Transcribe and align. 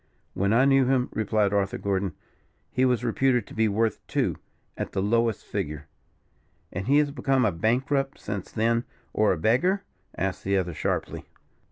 "When 0.33 0.51
I 0.51 0.65
knew 0.65 0.85
him," 0.87 1.09
replied 1.13 1.53
Arthur 1.53 1.77
Gordon, 1.77 2.15
"he 2.71 2.85
was 2.85 3.03
reputed 3.03 3.45
to 3.45 3.53
be 3.53 3.67
worth 3.67 3.99
two, 4.07 4.35
at 4.75 4.93
the 4.93 4.99
lowest 4.99 5.45
figure." 5.45 5.85
"And 6.71 6.87
has 6.87 7.07
he 7.09 7.13
become 7.13 7.45
a 7.45 7.51
bankrupt 7.51 8.17
since 8.19 8.51
then, 8.51 8.83
or 9.13 9.31
a 9.31 9.37
beggar?" 9.37 9.83
asked 10.17 10.43
the 10.43 10.57
other, 10.57 10.73
sharply. 10.73 11.25